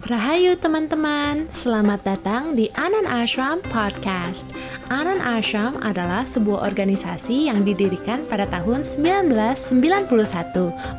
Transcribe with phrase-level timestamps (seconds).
[0.00, 4.48] Rahayu teman-teman, selamat datang di Anan Ashram Podcast.
[4.88, 10.08] Anan Ashram adalah sebuah organisasi yang didirikan pada tahun 1991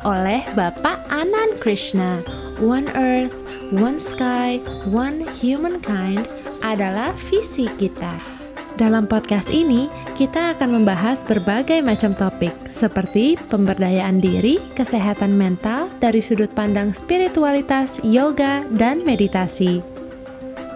[0.06, 2.22] oleh Bapak Anan Krishna.
[2.62, 3.42] One Earth,
[3.74, 6.30] One Sky, One Humankind
[6.62, 8.41] adalah visi kita.
[8.82, 9.86] Dalam podcast ini,
[10.18, 18.02] kita akan membahas berbagai macam topik seperti pemberdayaan diri, kesehatan mental dari sudut pandang spiritualitas,
[18.02, 19.86] yoga, dan meditasi.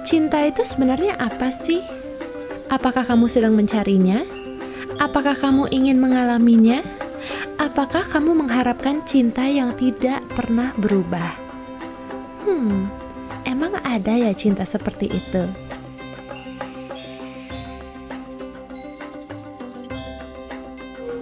[0.07, 1.83] Cinta itu sebenarnya apa sih?
[2.71, 4.23] Apakah kamu sedang mencarinya?
[5.03, 6.87] Apakah kamu ingin mengalaminya?
[7.59, 11.35] Apakah kamu mengharapkan cinta yang tidak pernah berubah?
[12.47, 12.87] Hmm,
[13.43, 15.66] emang ada ya cinta seperti itu?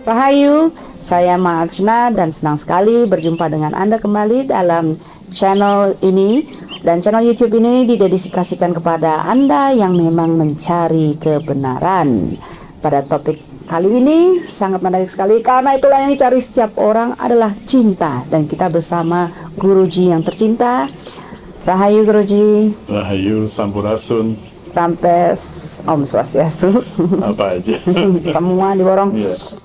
[0.04, 0.68] Rahayu,
[1.00, 5.00] saya Marjna dan senang sekali berjumpa dengan Anda kembali dalam
[5.32, 6.44] channel ini
[6.84, 12.36] dan channel YouTube ini didedikasikan kepada Anda yang memang mencari kebenaran.
[12.84, 18.28] Pada topik kali ini sangat menarik sekali karena itulah yang dicari setiap orang adalah cinta
[18.28, 20.84] dan kita bersama Guruji yang tercinta.
[21.64, 22.76] Rahayu Guruji.
[22.92, 24.36] Rahayu Sampurasun.
[24.76, 25.40] Rampes
[25.88, 26.84] Om Swastiastu.
[27.24, 27.80] Apa aja.
[28.36, 29.16] Semua diborong.
[29.16, 29.64] Yeah.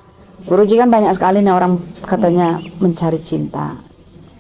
[0.50, 3.78] Guruji kan banyak sekali nih orang katanya mencari cinta.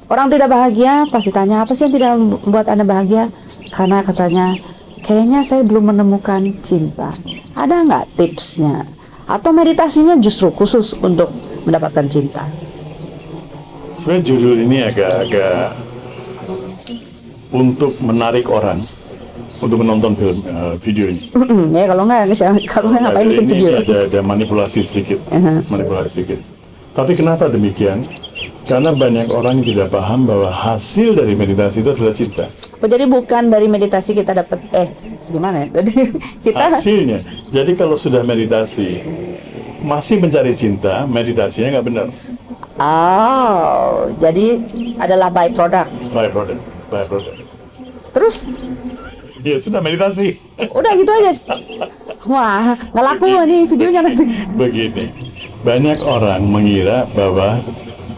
[0.09, 3.29] Orang tidak bahagia pasti tanya apa sih yang tidak membuat anda bahagia?
[3.69, 4.57] Karena katanya
[5.05, 7.13] kayaknya saya belum menemukan cinta.
[7.53, 8.89] Ada nggak tipsnya?
[9.29, 11.29] Atau meditasinya justru khusus untuk
[11.69, 12.41] mendapatkan cinta?
[14.01, 15.77] Sebenarnya judul ini agak-agak
[17.53, 18.81] untuk menarik orang
[19.59, 21.27] untuk menonton film uh, video ini.
[21.75, 22.21] ya kalau nggak
[22.67, 23.69] kalau nggak ngapain bikin video?
[23.79, 25.59] Ada, ada manipulasi sedikit, Uh-huh.
[25.67, 26.39] manipulasi sedikit.
[26.91, 28.03] Tapi kenapa demikian?
[28.63, 32.45] Karena banyak orang yang tidak paham bahwa hasil dari meditasi itu adalah cinta.
[32.79, 34.87] Oh, jadi bukan dari meditasi kita dapat eh
[35.27, 35.81] gimana ya?
[35.81, 35.93] Jadi
[36.45, 37.19] kita Hasilnya.
[37.49, 39.01] Jadi kalau sudah meditasi
[39.81, 42.07] masih mencari cinta, meditasinya nggak benar.
[42.79, 44.47] oh jadi
[44.97, 45.89] adalah byproduct.
[46.13, 47.39] Byproduct, byproduct.
[48.09, 48.35] Terus
[49.43, 50.35] Ya sudah meditasi.
[50.59, 51.31] udah gitu aja.
[52.27, 54.25] Wah nggak laku nih videonya nanti.
[54.59, 55.05] Begini,
[55.63, 57.63] banyak orang mengira bahwa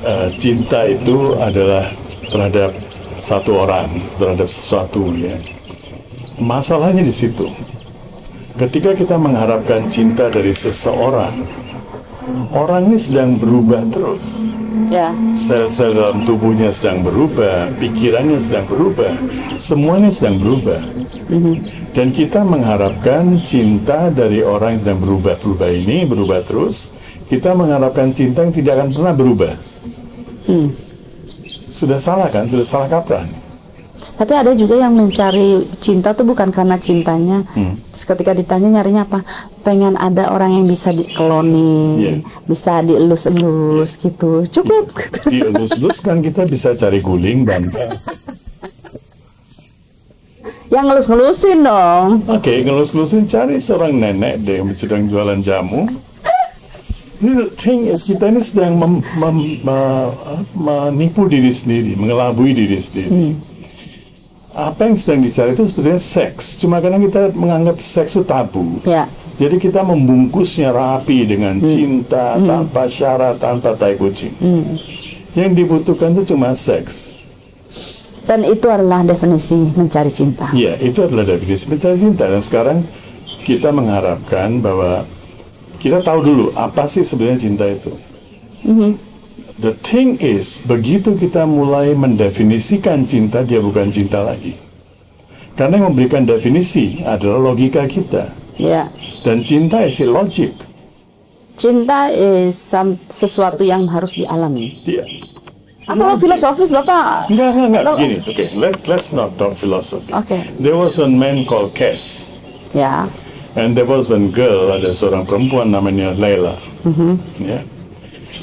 [0.02, 1.86] eh, cinta itu adalah
[2.32, 2.74] terhadap
[3.22, 3.88] satu orang,
[4.18, 5.38] terhadap sesuatu ya.
[6.42, 7.46] Masalahnya di situ.
[8.58, 11.32] Ketika kita mengharapkan cinta dari seseorang,
[12.52, 14.26] orang ini sedang berubah terus.
[14.92, 15.16] Ya.
[15.32, 19.16] Sel-sel dalam tubuhnya sedang berubah, pikirannya sedang berubah,
[19.56, 20.84] semuanya sedang berubah.
[21.96, 26.92] Dan kita mengharapkan cinta dari orang yang sedang berubah-berubah ini, berubah terus.
[27.32, 29.54] Kita mengharapkan cinta yang tidak akan pernah berubah.
[30.52, 30.68] Hmm.
[31.72, 32.52] Sudah salah kan?
[32.52, 33.24] Sudah salah kaprah.
[34.22, 37.42] Tapi ada juga yang mencari cinta tuh bukan karena cintanya.
[37.56, 37.80] Hmm.
[37.96, 39.24] Terus ketika ditanya nyarinya apa?
[39.64, 42.14] Pengen ada orang yang bisa dikloning, Iya.
[42.46, 44.46] bisa dielus-elus gitu.
[44.52, 44.94] Cukup.
[45.26, 47.98] Di elus-elus kan kita bisa cari guling, bantal.
[50.72, 52.24] yang ngelus-ngelusin dong.
[52.26, 55.92] Oke, ngelus-ngelusin cari seorang nenek deh yang sedang jualan jamu.
[57.22, 60.12] The thing is kita ini sedang mem- mem- me-
[60.58, 63.38] menipu diri sendiri, mengelabui diri sendiri.
[64.52, 66.58] Apa yang sedang dicari itu sebenarnya seks.
[66.58, 68.82] Cuma karena kita menganggap seks itu tabu.
[68.84, 69.06] Ya.
[69.38, 74.34] Jadi kita membungkusnya rapi dengan cinta tanpa syarat, tanpa tai kucing.
[75.32, 77.21] Yang dibutuhkan itu cuma seks.
[78.22, 80.54] Dan itu adalah definisi mencari cinta.
[80.54, 82.30] Iya, itu adalah definisi mencari cinta.
[82.30, 82.78] Dan sekarang
[83.42, 85.04] kita mengharapkan bahwa
[85.82, 87.92] kita tahu dulu apa sih sebenarnya cinta itu.
[89.62, 94.58] The thing is, begitu kita mulai mendefinisikan cinta, dia bukan cinta lagi.
[95.54, 98.34] Karena yang memberikan definisi adalah logika kita.
[98.58, 98.90] Ya.
[99.22, 100.54] Dan cinta is logic.
[101.58, 104.82] Cinta is some- sesuatu yang harus dialami.
[104.82, 105.06] Dia.
[105.88, 107.26] Apa filosofis Bapak?
[107.28, 107.84] Enggak, enggak, enggak.
[107.84, 108.46] Lo- Begini, oke.
[108.54, 110.14] Let's, let's not talk philosophy.
[110.14, 110.38] Oke.
[110.62, 112.38] There was a man called Cass.
[112.72, 113.10] Ya.
[113.58, 116.56] And there was one girl, ada seorang perempuan namanya Layla.
[117.42, 117.60] Ya.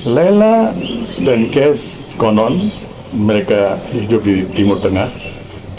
[0.05, 0.75] Layla
[1.23, 2.69] dan Kes konon
[3.17, 5.09] mereka hidup di Timur Tengah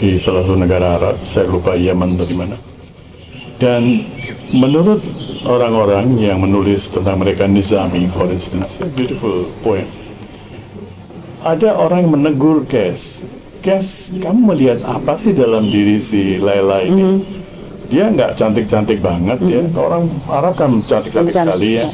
[0.02, 2.56] di salah satu negara Arab, saya lupa Yaman atau di mana.
[3.60, 4.02] Dan
[4.50, 4.98] menurut
[5.44, 9.84] orang-orang yang menulis tentang mereka Nizami, for instance, a beautiful poem.
[11.40, 13.24] Ada orang yang menegur Kes.
[13.60, 17.20] Kes, kamu melihat apa sih dalam diri si Layla ini?
[17.90, 19.64] Dia nggak cantik-cantik banget ya.
[19.74, 21.88] Orang Arab kan cantik-cantik sekali ya.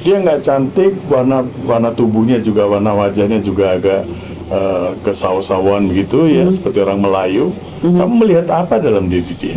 [0.00, 4.00] Dia nggak cantik, warna warna tubuhnya juga warna wajahnya juga agak
[4.48, 6.54] uh, ke sawah-sawahan begitu ya Hmm.
[6.54, 7.50] seperti orang Melayu,
[7.82, 9.56] kamu melihat apa dalam diri dia?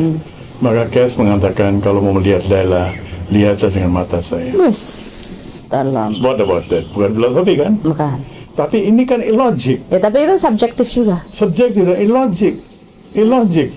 [0.60, 2.92] Maka Kes mengatakan kalau mau melihat Laila,
[3.30, 4.52] lihatlah dengan mata saya.
[4.56, 4.82] Wis,
[5.68, 6.16] dalam.
[6.20, 6.88] What about that?
[6.92, 7.76] Bukan filosofi kan?
[7.84, 8.33] Bukan.
[8.54, 11.26] Tapi ini kan illogic, Ya tapi itu subjektif juga.
[11.28, 12.62] subjektif dan illogic,
[13.12, 13.74] illogic.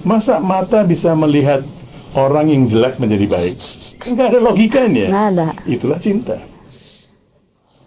[0.00, 1.66] Masa mata bisa melihat
[2.14, 3.56] orang yang jelek menjadi baik?
[3.98, 5.06] Kan nggak ada logikanya.
[5.10, 5.48] Nggak ada.
[5.66, 6.38] Itulah cinta.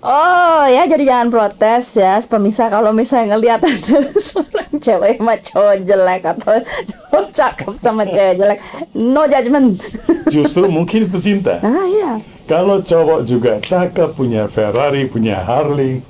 [0.04, 5.76] Oh ya jadi jangan protes ya pemirsa kalau misalnya ngelihat ada seorang cewek sama cowok
[5.88, 8.60] jelek atau cowok cakep sama cewek jelek
[8.92, 9.80] no judgment.
[10.36, 11.64] Justru mungkin itu cinta.
[11.64, 12.20] Ah iya.
[12.44, 16.04] Kalau cowok juga cakep, punya Ferrari, punya Harley,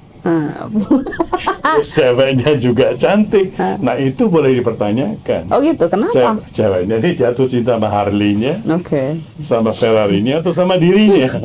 [1.83, 5.51] ceweknya juga cantik, nah itu boleh dipertanyakan.
[5.51, 6.15] Oh gitu kenapa?
[6.15, 9.19] Cew- ceweknya ini jatuh cinta sama Harley-nya, Oke.
[9.43, 11.27] sama Ferrari-nya, atau sama dirinya.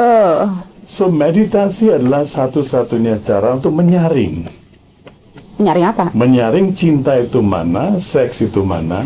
[0.00, 0.48] Oh.
[0.88, 4.48] so, meditasi adalah satu-satunya cara untuk menyaring.
[5.60, 6.08] Nyari apa?
[6.16, 9.04] Menyaring cinta itu mana, seks itu mana,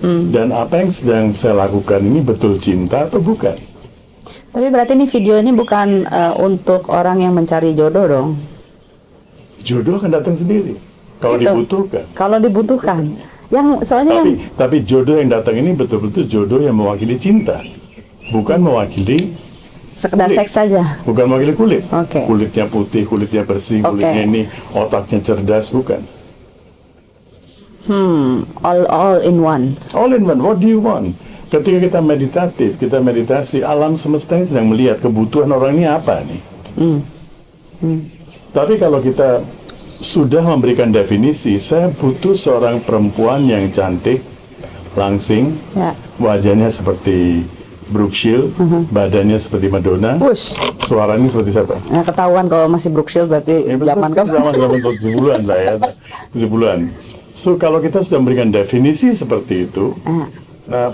[0.00, 0.32] Hmm.
[0.32, 3.52] dan apa yang sedang saya lakukan ini betul cinta atau bukan.
[4.50, 8.28] Tapi berarti ini video ini bukan eh, untuk orang yang mencari jodoh dong.
[9.60, 10.74] Jodoh akan datang sendiri,
[11.18, 11.46] kalau Gitu.
[11.46, 12.04] dibutuhkan.
[12.12, 13.00] Kalau dibutuhkan.
[13.50, 17.58] Yang soalnya Tapi, yang tapi jodoh yang datang ini betul-betul jodoh yang mewakili cinta,
[18.30, 19.34] bukan mewakili
[19.92, 20.38] sekedar kulit.
[20.38, 20.82] seks saja.
[21.02, 21.82] bukan mewakili kulit.
[21.90, 22.24] Oke.
[22.24, 24.00] Kulitnya putih, kulitnya bersih, Oke.
[24.00, 24.42] kulitnya ini
[24.72, 26.00] otaknya cerdas, bukan.
[27.84, 29.74] Hmm, all all in one.
[29.92, 30.38] All in one.
[30.38, 31.16] What do you want?
[31.50, 36.40] Ketika kita meditatif, kita meditasi, alam semesta ini sedang melihat kebutuhan orang ini apa nih.
[38.50, 39.42] Tapi kalau kita
[39.98, 44.22] sudah memberikan definisi, saya butuh seorang perempuan yang cantik,
[44.92, 45.90] langsing, Ya.
[46.16, 47.42] wajahnya seperti
[47.86, 48.54] Brooke Shield,
[48.88, 50.54] badannya seperti Madonna, Wush.
[50.80, 51.74] suaranya seperti siapa?
[51.84, 54.28] Ya ketahuan kalau masih Brooke Shield berarti Ya, zaman kamu.
[54.30, 55.72] zaman zaman 70-an lah ya,
[56.30, 56.80] 70-an.
[57.34, 60.26] So kalau kita sudah memberikan definisi seperti itu, Ah.
[60.64, 60.86] nah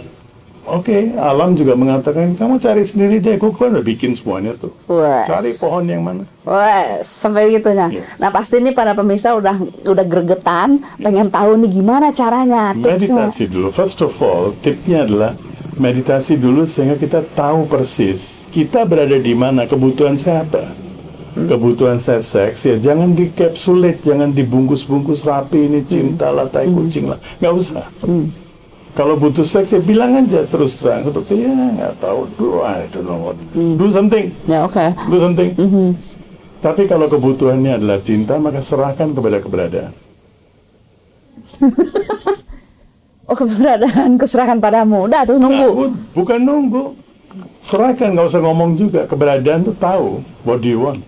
[0.67, 4.75] oke, alam juga mengatakan kamu cari sendiri deh, gue kan udah bikin semuanya tuh.
[4.91, 5.27] Wes.
[5.31, 6.23] Cari pohon yang mana?
[6.43, 7.89] Wes, sampai gitunya.
[7.89, 8.03] Iya.
[8.19, 13.27] Nah pasti nih para pemirsa udah udah gregetan, pengen tahu nih gimana caranya, tipsnya.
[13.31, 13.69] Meditasi dulu.
[13.71, 15.33] First of all, tipnya adalah
[15.79, 20.65] meditasi dulu sehingga kita tahu persis kita berada di mana, kebutuhan saya apa.
[21.37, 27.21] Kebutuhan saya seks ya jangan dikapsulit, jangan dibungkus-bungkus rapi ini cinta lah, tai kucing lah,
[27.45, 27.85] nggak usah.
[28.97, 31.05] Kalau butuh seks ya bilang aja terus terang.
[31.05, 33.37] Seperti ya nggak tahu, do I don't know what.
[33.53, 34.81] Do something, Ya oke.
[35.07, 35.53] do something.
[36.59, 39.93] Tapi kalau kebutuhannya adalah cinta, maka serahkan kepada keberadaan.
[43.27, 45.03] Oh keberadaan kuserahkan padamu.
[45.05, 45.67] Udah terus Nah, nunggu.
[45.75, 46.95] bu- bukan nunggu.
[47.59, 49.03] Serahkan, nggak usah ngomong juga.
[49.03, 50.23] Keberadaan tuh tahu.
[50.47, 51.03] What do you want?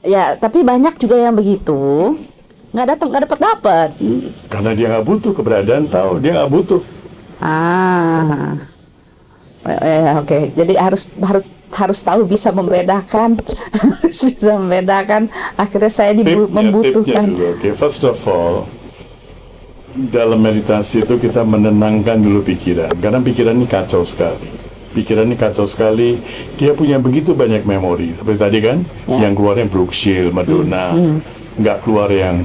[0.00, 2.14] Ya tapi banyak juga yang begitu.
[2.68, 3.88] Nggak datang, nggak dapat dapat.
[4.46, 5.32] Karena dia nggak butuh.
[5.32, 6.12] Keberadaan tahu.
[6.18, 6.80] Dia nggak butuh.
[7.38, 8.54] Ah.
[9.64, 10.38] Eh, eh, oke.
[10.52, 13.36] Jadi harus harus harus tahu bisa membedakan,
[14.00, 15.28] harus bisa membedakan.
[15.54, 17.04] Akhirnya saya dibu- Tipnya, membutuhkan.
[17.04, 17.52] tipnya dulu.
[17.54, 18.64] Oke, first of all,
[20.08, 22.92] dalam meditasi itu kita menenangkan dulu pikiran.
[22.94, 24.48] Karena pikiran ini kacau sekali.
[24.90, 26.16] Pikiran ini kacau sekali.
[26.54, 28.12] Dia punya begitu banyak memori.
[28.14, 29.24] Seperti tadi kan, Ya.
[29.24, 30.96] yang keluarnya Brooke Shield, Madonna,
[31.54, 32.44] nggak keluar yang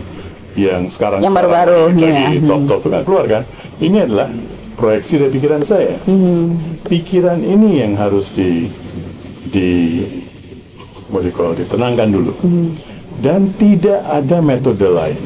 [0.53, 2.29] yang sekarang Yang baru-baru, lagi ya.
[2.45, 3.43] top top itu nggak keluar kan.
[3.81, 4.29] Ini adalah
[4.73, 5.95] proyeksi dari pikiran saya.
[6.85, 8.69] Pikiran ini yang harus di
[9.49, 10.01] di
[11.09, 12.33] what do you call, ditenangkan dulu.
[13.21, 15.21] Dan tidak ada metode lain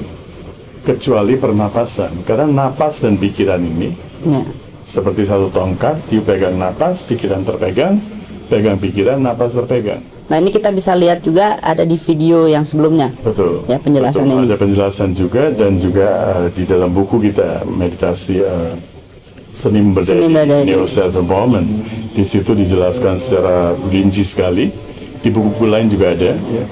[0.84, 2.24] kecuali pernapasan.
[2.24, 4.42] Karena napas dan pikiran ini Ya.
[4.82, 8.02] seperti satu tongkat, you pegang napas, pikiran terpegang,
[8.50, 10.02] pegang pikiran, napas terpegang.
[10.28, 13.16] Nah ini kita bisa lihat juga ada di video yang sebelumnya.
[13.24, 13.64] Betul.
[13.72, 14.36] Ya, penjelasan Betul.
[14.36, 14.44] ini.
[14.52, 18.76] Ada penjelasan juga dan juga uh, di dalam buku kita meditasi uh,
[19.56, 20.28] seni Berdiri.
[20.68, 21.64] Neo Self Empowerment.
[22.12, 24.68] Di situ dijelaskan secara rinci sekali.
[25.24, 26.36] Di buku-buku lain juga ada.
[26.36, 26.64] Ya.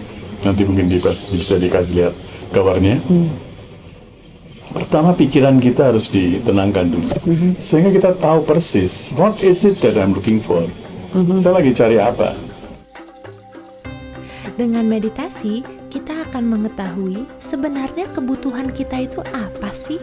[0.44, 1.00] Nanti mungkin di-
[1.40, 2.14] bisa dikasih lihat
[2.52, 3.00] covernya.
[3.08, 3.32] Hmm.
[4.76, 7.56] Pertama pikiran kita harus ditenangkan dulu, Hmm.
[7.56, 10.68] sehingga kita tahu persis what is it that I'm looking for.
[11.16, 11.40] Hmm.
[11.40, 12.36] Saya lagi cari apa?
[14.56, 20.00] Dengan meditasi, kita akan mengetahui sebenarnya kebutuhan kita itu apa sih?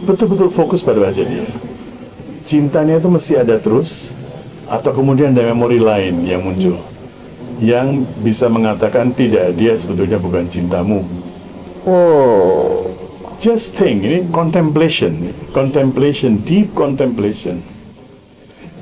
[0.04, 1.48] betul-betul fokus pada wajah dia.
[2.44, 4.12] Cintanya itu mesti ada terus
[4.68, 6.76] atau kemudian ada memori lain yang muncul
[7.58, 11.02] yang bisa mengatakan tidak dia sebetulnya bukan cintamu.
[11.86, 12.88] oh,
[13.38, 17.62] Just think, ini contemplation, contemplation, deep contemplation.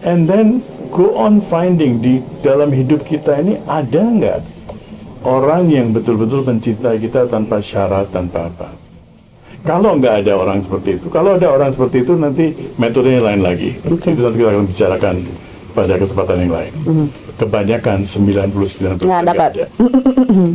[0.00, 4.40] And then go on finding di dalam hidup kita ini ada nggak
[5.28, 8.73] orang yang betul-betul mencintai kita tanpa syarat, tanpa apa.
[9.61, 13.76] Kalau nggak ada orang seperti itu, kalau ada orang seperti itu nanti metodenya lain lagi.
[13.76, 15.14] Itu nanti kita akan bicarakan
[15.76, 16.73] pada kesempatan yang lain.
[17.37, 19.50] Kebanyakan 99% Nggak dapat.
[19.52, 19.64] ada.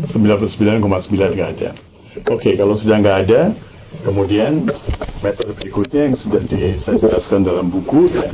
[0.09, 0.81] 99,9
[1.37, 1.69] nggak ada.
[2.27, 3.41] Oke, kalau sudah nggak ada,
[4.01, 4.65] kemudian
[5.21, 8.27] metode berikutnya yang sudah di, saya jelaskan dalam buku ya,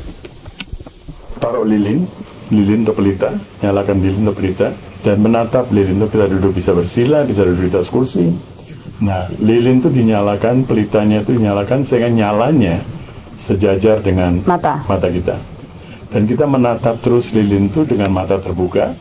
[1.38, 2.08] taruh lilin,
[2.50, 4.68] lilin atau pelita, nyalakan lilin atau pelita,
[5.04, 8.32] dan menatap lilin itu kita duduk bisa bersila, bisa duduk di atas kursi.
[8.98, 12.82] Nah, lilin itu dinyalakan, pelitanya itu dinyalakan sehingga nyalanya
[13.38, 14.82] sejajar dengan Mata.
[14.90, 15.38] mata kita.
[16.08, 18.96] Dan kita menatap terus lilin itu dengan mata terbuka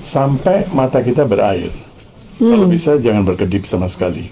[0.00, 1.68] sampai mata kita berair.
[2.38, 4.30] Kalau bisa jangan berkedip sama sekali.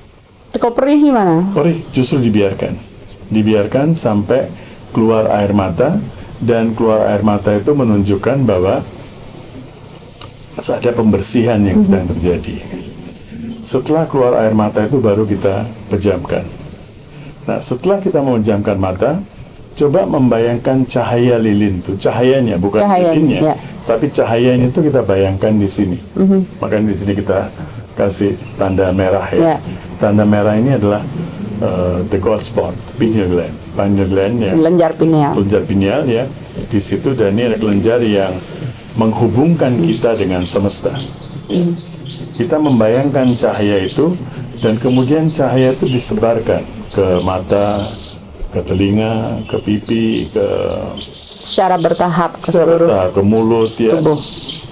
[0.56, 1.42] Kalau perih gimana?
[1.52, 2.78] Perih justru dibiarkan.
[3.28, 4.46] Dibiarkan sampai
[4.94, 5.98] keluar air mata
[6.40, 8.80] dan keluar air mata itu menunjukkan bahwa
[10.56, 12.56] ada pembersihan yang sedang terjadi.
[13.60, 16.46] Setelah keluar air mata itu baru kita pejamkan.
[17.50, 19.18] Nah, setelah kita memejamkan mata,
[19.76, 23.54] coba membayangkan cahaya lilin itu, cahayanya bukan Cahayanya, lilinnya, ya.
[23.84, 25.98] tapi cahayanya itu kita bayangkan di sini.
[26.58, 27.38] Makanya di sini kita
[27.96, 29.40] kasih tanda merah ya.
[29.52, 29.56] Ya.
[30.00, 31.04] Tanda merah ini adalah
[31.60, 35.32] uh, the gold spot, pineal gland, pineal gland yang Lenjar pineal.
[35.36, 36.24] kelenjar pineal ya
[36.72, 38.32] di situ dan ini ada kelenjar yang
[38.96, 40.92] menghubungkan kita dengan semesta.
[42.36, 44.16] Kita membayangkan cahaya itu
[44.60, 47.92] dan kemudian cahaya itu disebarkan ke mata,
[48.56, 50.46] ke telinga, ke pipi, ke
[51.46, 53.92] Secara bertahap ke seluruh serta ke mulut ya.
[53.94, 54.18] tubuh.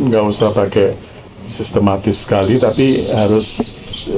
[0.01, 0.97] Nggak usah pakai
[1.47, 3.47] sistematis sekali tapi harus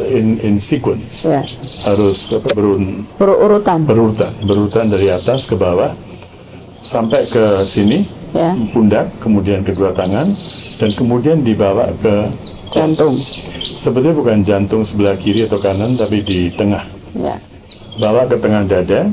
[0.08, 1.26] in in sequence.
[1.26, 1.42] Ya.
[1.84, 3.82] Harus apa, berun berurutan.
[3.84, 5.90] berurutan, berurutan dari atas ke bawah
[6.80, 8.54] sampai ke sini, Ya.
[8.70, 10.32] pundak, kemudian kedua tangan,
[10.78, 12.30] dan kemudian dibawa ke
[12.70, 13.18] Jantung.
[13.74, 17.36] sebetulnya bukan jantung sebelah kiri atau kanan, tapi di tengah, Ya.
[17.98, 19.08] bawa ke tengah dada,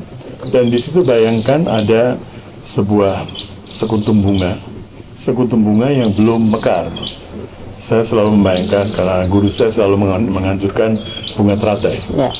[0.50, 2.18] dan di situ bayangkan ada
[2.64, 3.28] sebuah
[3.70, 4.56] sekuntum bunga,
[5.16, 6.90] sekuntum bunga yang belum mekar.
[7.84, 10.96] Saya selalu membayangkan karena guru saya selalu mengan- menganjurkan
[11.36, 12.00] bunga teratai.
[12.16, 12.32] Ya.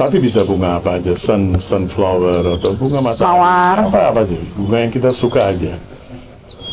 [0.00, 3.84] Tapi bisa bunga apa aja, sun, sunflower atau bunga matahari.
[3.84, 5.76] Apa apa aja, bunga yang kita suka aja.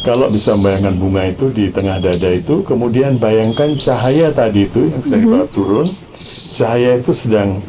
[0.07, 5.01] Kalau bisa membayangkan bunga itu di tengah dada itu, kemudian bayangkan cahaya tadi itu yang
[5.03, 5.87] sedang dibawa turun,
[6.55, 7.59] cahaya itu sedang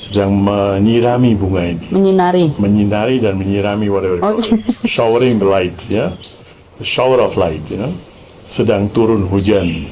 [0.00, 2.44] sedang menyirami bunga ini, Menyinari.
[2.56, 4.40] menyinari dan menyirami whatever, Oh.
[4.88, 6.16] showering the light, ya,
[6.80, 7.92] The shower of light, you know,
[8.40, 9.84] sedang turun hujan,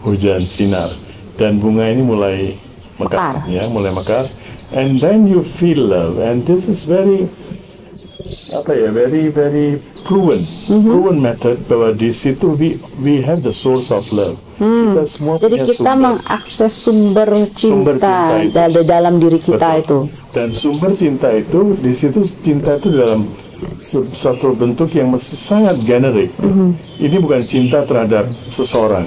[0.00, 0.96] hujan sinar,
[1.36, 2.56] dan bunga ini mulai
[2.96, 3.52] mekar, Mekar.
[3.52, 4.24] ya, mulai mekar,
[4.72, 7.28] and then you feel love, and this is very
[8.50, 8.88] apa ya?
[8.90, 10.42] Very very proven.
[10.66, 14.36] Proven method bahwa di situ we we have the source of love.
[14.60, 16.02] Kita semua Jadi punya kita sumber.
[16.04, 18.52] mengakses sumber Sumber cinta, cinta itu.
[18.52, 19.80] dari dalam diri kita Betul.
[19.80, 19.98] itu.
[20.30, 23.26] dan sumber cinta itu di situ cinta itu dalam
[24.12, 26.32] satu bentuk yang mesti sangat generik
[26.96, 29.04] ini bukan cinta terhadap seseorang.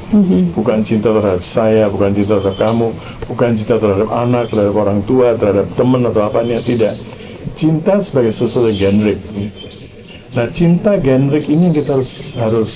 [0.53, 2.87] Bukan cinta terhadap saya bukan cinta terhadap kamu
[3.25, 6.93] bukan cinta terhadap anak terhadap orang tua terhadap teman atau apa tidak
[7.53, 9.19] cinta sebagai sesuatu generic.
[10.33, 12.71] Nah, cinta generic ini yang kita harus harus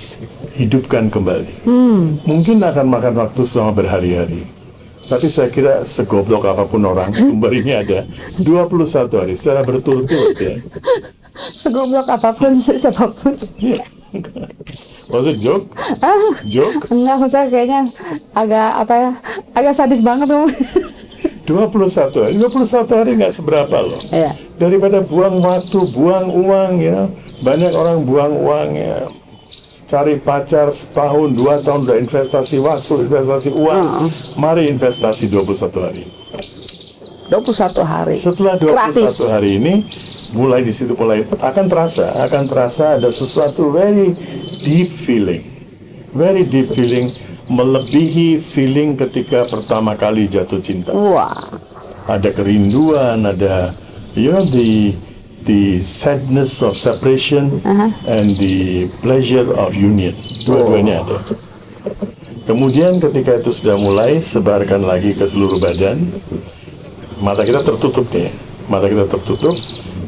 [0.54, 1.66] hidupkan kembali.
[2.26, 4.46] Mungkin akan makan waktu selama berhari-hari.
[5.08, 8.04] Tapi saya kira segoblok apa pun orang, sumber ini ada
[8.44, 10.60] 21 hari secara berturut-turut ya.
[11.56, 13.34] Segoblok apa pun siapa pun.
[15.08, 15.72] Was it joke?
[16.48, 16.92] Joke?
[16.92, 17.82] Enggak, maksudnya kayaknya
[18.36, 19.12] agak apa ya?
[19.56, 20.48] Agak sadis banget tuh.
[21.48, 22.34] 21 hari.
[22.36, 24.02] 21 hari nggak seberapa loh.
[24.12, 24.36] Iya.
[24.58, 27.06] Daripada buang waktu, buang uang ya.
[27.46, 29.06] Banyak orang buang uang ya.
[29.88, 34.12] Cari pacar setahun, dua tahun udah investasi waktu, investasi uang.
[34.36, 36.04] Mari investasi 21 hari.
[37.30, 38.16] 21 hari.
[38.18, 39.16] Setelah 21 Gratis.
[39.24, 39.74] hari ini,
[40.36, 44.12] mulai di situ mulai akan terasa, akan terasa ada sesuatu very
[44.66, 45.44] deep feeling.
[46.12, 47.14] Very deep feeling
[47.48, 50.92] melebihi feeling ketika pertama kali jatuh cinta.
[50.92, 51.36] Wah.
[52.08, 53.76] ada kerinduan, ada
[54.18, 54.98] you know the
[55.46, 57.62] the sadness of separation
[58.10, 60.12] and the pleasure of union.
[60.44, 61.18] Dua-duanya ada.
[62.50, 66.00] Kemudian ketika itu sudah mulai sebarkan lagi ke seluruh badan,
[67.20, 68.32] mata kita tertutup nih,
[68.68, 69.56] mata kita tertutup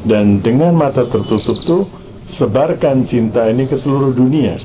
[0.04, 1.82] dan dengan mata tertutup tuh
[2.28, 4.56] sebarkan cinta ini ke seluruh dunia.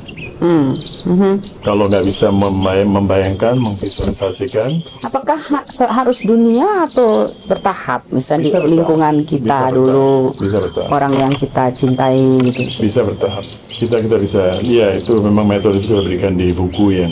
[1.61, 8.05] Kalau nggak bisa membay- membayangkan, memvisualisasikan, Apakah ha- harus dunia atau bertahap?
[8.09, 8.73] Misalnya Bisa di bertahap.
[8.73, 9.73] lingkungan kita Bisa bertahap.
[9.73, 10.89] dulu, Bisa bertahap.
[10.91, 12.61] orang yang kita cintai gitu.
[12.79, 13.43] bisa bertahap.
[13.67, 17.11] Kita kita bisa, ya itu memang metode itu kita berikan di buku yang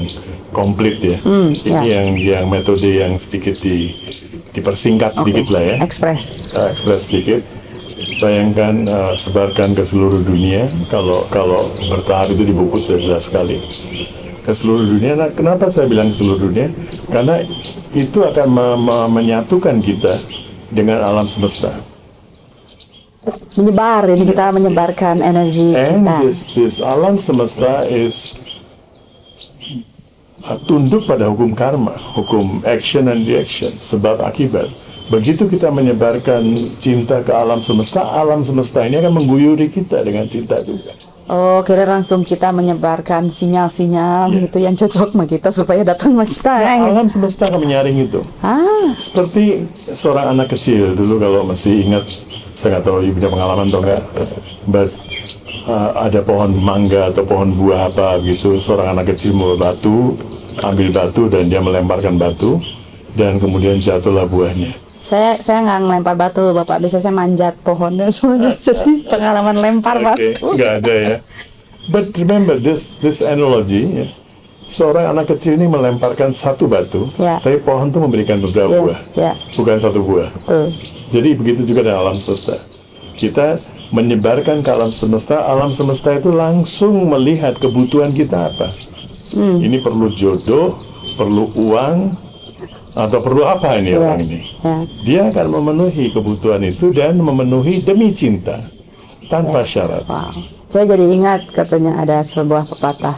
[0.49, 1.17] komplit ya.
[1.19, 1.79] Ini ya.
[1.83, 3.91] yang yang metode yang sedikit di
[4.51, 6.53] dipersingkat sedikit lah ya, Ekspres.
[6.53, 7.41] uh, ekspres sedikit.
[8.23, 10.71] Bayangkan uh, sebarkan ke seluruh dunia.
[10.87, 13.59] Kalau kalau bertahap itu di buku sudah jelas sekali
[14.47, 15.19] ke seluruh dunia.
[15.19, 16.71] Nah, kenapa saya bilang ke seluruh dunia?
[17.11, 17.43] Karena
[17.91, 20.23] itu akan me- me- menyatukan kita
[20.71, 21.75] dengan alam semesta.
[23.59, 26.15] Menyebar ini kita menyebarkan energi And kita.
[26.23, 28.35] this, this alam semesta is
[30.47, 34.67] uh, tunduk pada hukum karma, hukum action and reaction, sebab akibat.
[35.11, 36.43] Begitu kita menyebarkan
[36.79, 40.95] cinta ke alam semesta, alam semesta ini akan mengguyuri kita dengan cinta juga.
[41.23, 44.39] Oh, kira langsung kita menyebarkan sinyal-sinyal Iya.
[44.43, 46.51] gitu yang cocok sama kita supaya datang sama kita.
[46.59, 46.91] Ya, eh.
[46.91, 48.19] alam semesta akan menyaring itu.
[48.43, 49.63] Ah, Seperti
[49.95, 52.03] seorang anak kecil dulu kalau masih ingat,
[52.59, 54.01] saya nggak tahu ibu punya pengalaman atau enggak,
[54.67, 54.89] but
[55.63, 60.19] uh, ada pohon mangga atau pohon buah apa gitu, seorang anak kecil mau batu,
[60.59, 62.59] ambil batu dan dia melemparkan batu
[63.15, 64.82] dan kemudian jatuhlah buahnya.
[65.03, 68.55] Saya saya nggak ngelempar batu, bapak bisa saya manjat pohonnya semuanya.
[68.55, 70.55] Jadi pengalaman lempar Oke, batu.
[70.55, 71.17] nggak ada ya.
[71.83, 74.07] But remember this this analogy, ya.
[74.63, 77.35] seorang anak kecil ini melemparkan satu batu, Ya.
[77.37, 79.31] tapi pohon itu memberikan beberapa Yes, buah, ya.
[79.53, 80.31] bukan satu buah.
[80.47, 80.71] Tuh.
[81.11, 82.55] Jadi begitu juga dengan alam semesta.
[83.13, 83.59] Kita
[83.91, 88.71] menyebarkan ke alam semesta, alam semesta itu langsung melihat kebutuhan kita apa.
[89.35, 90.79] Ini perlu jodoh,
[91.13, 92.15] perlu uang,
[92.93, 94.39] atau perlu apa ini orang ini.
[94.61, 94.77] Ya.
[95.05, 98.61] Dia akan memenuhi kebutuhan itu dan memenuhi demi cinta,
[99.27, 100.05] tanpa syarat.
[100.05, 100.33] Wow.
[100.69, 103.17] Saya jadi ingat katanya ada sebuah pepatah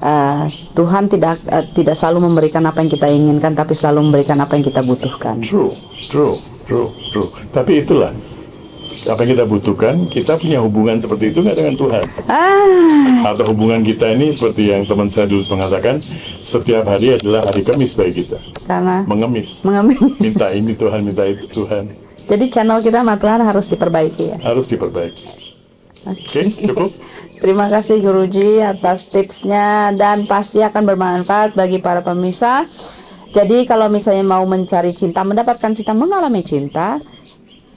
[0.00, 0.42] eh,
[0.74, 4.64] Tuhan tidak eh, tidak selalu memberikan apa yang kita inginkan tapi selalu memberikan apa yang
[4.66, 5.38] kita butuhkan.
[5.44, 5.74] True,
[6.08, 6.34] true,
[6.66, 7.28] true, true.
[7.52, 8.10] Tapi itulah
[9.08, 9.94] apa yang kita butuhkan.
[10.10, 12.04] Kita punya hubungan seperti itu nggak dengan Tuhan?
[12.28, 16.00] Ah, atau hubungan kita ini seperti yang teman saya dulu mengatakan
[16.40, 19.98] setiap hari adalah hari Kamis bagi kita karena mengemis mengambil.
[20.18, 21.92] minta ini Tuhan minta itu Tuhan
[22.30, 24.36] Jadi channel kita sama Tuhan harus diperbaiki ya.
[24.40, 25.24] harus diperbaiki
[26.08, 26.90] oke cukup
[27.40, 32.68] Terima kasih Guruji atas tipsnya dan pasti akan bermanfaat bagi para pemirsa.
[33.32, 37.00] Jadi kalau misalnya mau mencari cinta, mendapatkan cinta, mengalami cinta,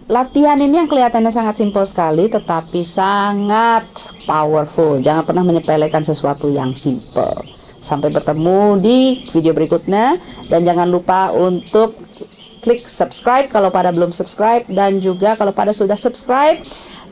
[0.07, 3.87] latihan ini yang kelihatannya sangat simpel sekali tetapi sangat
[4.27, 4.99] powerful.
[4.99, 7.43] Jangan pernah menyepelekan sesuatu yang simple.
[7.83, 10.15] Sampai bertemu di video berikutnya
[10.47, 11.99] dan jangan lupa untuk
[12.63, 16.63] klik subscribe kalau pada belum subscribe dan juga kalau pada sudah subscribe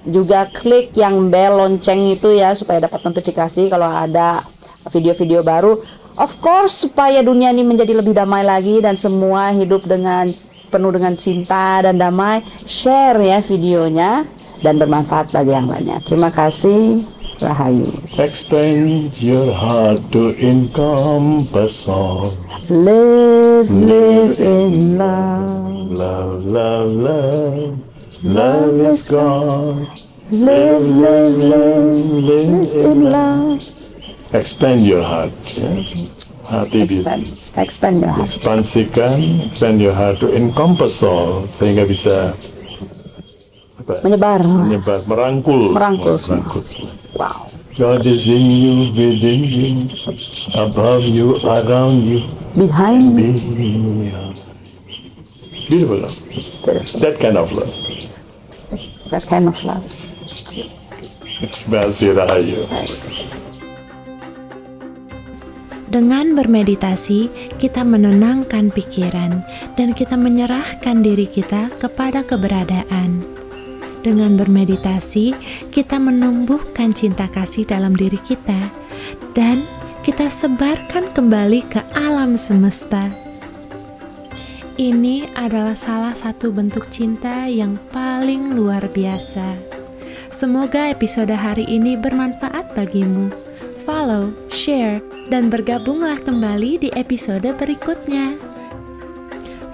[0.07, 4.47] juga klik yang bell lonceng itu ya supaya dapat notifikasi kalau ada
[4.89, 5.77] video-video baru.
[6.15, 10.31] Of course supaya dunia ini menjadi lebih damai lagi dan semua hidup dengan
[10.71, 12.39] penuh dengan cinta dan damai.
[12.63, 14.23] Share ya videonya
[14.63, 15.99] dan bermanfaat bagi yang lainnya.
[16.01, 17.03] Terima kasih.
[17.41, 17.89] Rahayu.
[18.21, 22.37] expand your heart to encompass all
[22.69, 25.89] Live, live in love.
[25.89, 27.73] love love love
[28.21, 29.89] love is God
[30.29, 31.89] Live, live, live,
[32.29, 33.57] live in love.
[34.37, 35.81] expand your heart ya.
[36.51, 37.23] Hati bisa Expand,
[37.57, 38.27] expand your heart.
[38.27, 42.35] ekspansikan expand your heart to encompass all sehingga bisa
[43.79, 44.99] apa menyebar, menyebar.
[45.07, 46.43] merangkul, Merangkul semua.
[46.43, 46.91] merangkul semua.
[47.15, 47.39] Wow.
[47.71, 49.69] God is in you, within you,
[50.53, 52.19] above you, around you,
[52.51, 53.31] Behind you.
[55.65, 56.19] Beautiful love.
[56.99, 57.71] That kind of love.
[59.09, 59.87] That kind of love.
[61.65, 62.59] Kasih Rahayu.
[65.91, 67.27] Dengan bermeditasi,
[67.59, 69.43] kita menenangkan pikiran
[69.75, 73.19] dan kita menyerahkan diri kita kepada keberadaan.
[73.99, 75.35] Dengan bermeditasi,
[75.67, 78.71] kita menumbuhkan cinta kasih dalam diri kita
[79.35, 79.67] dan
[80.07, 83.11] kita sebarkan kembali ke alam semesta.
[84.79, 89.59] Ini adalah salah satu bentuk cinta yang paling luar biasa.
[90.31, 93.50] Semoga episode hari ini bermanfaat bagimu.
[93.81, 95.01] Follow, share,
[95.33, 98.37] dan bergabunglah kembali di episode berikutnya.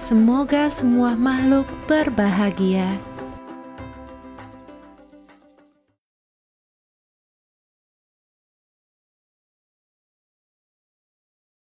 [0.00, 3.07] Semoga semua makhluk berbahagia.